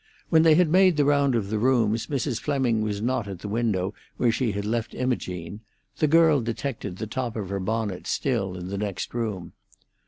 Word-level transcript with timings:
When 0.29 0.41
they 0.41 0.55
had 0.55 0.67
made 0.71 0.97
the 0.97 1.05
round 1.05 1.35
of 1.35 1.51
the 1.51 1.59
rooms 1.59 2.07
Mrs. 2.07 2.41
Fleming 2.41 2.81
was 2.81 3.03
not 3.03 3.27
at 3.27 3.37
the 3.37 3.47
window 3.47 3.93
where 4.17 4.31
she 4.31 4.51
had 4.51 4.65
left 4.65 4.95
Imogene; 4.95 5.59
the 5.97 6.07
girl 6.07 6.41
detected 6.41 6.97
the 6.97 7.05
top 7.05 7.35
of 7.35 7.49
her 7.49 7.59
bonnet 7.59 8.07
still 8.07 8.57
in 8.57 8.69
the 8.69 8.79
next 8.79 9.13
room. 9.13 9.53